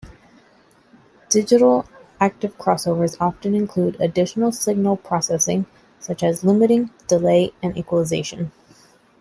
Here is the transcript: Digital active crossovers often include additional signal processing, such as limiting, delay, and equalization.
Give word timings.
Digital 1.29 1.85
active 2.19 2.57
crossovers 2.57 3.17
often 3.19 3.53
include 3.53 3.97
additional 4.01 4.51
signal 4.51 4.97
processing, 4.97 5.67
such 5.99 6.23
as 6.23 6.43
limiting, 6.43 6.89
delay, 7.07 7.53
and 7.61 7.77
equalization. 7.77 8.51